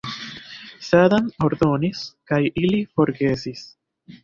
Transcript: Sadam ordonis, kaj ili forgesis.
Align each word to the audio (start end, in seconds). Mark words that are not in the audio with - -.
Sadam 0.87 1.27
ordonis, 1.49 2.03
kaj 2.33 2.41
ili 2.65 2.83
forgesis. 2.97 3.65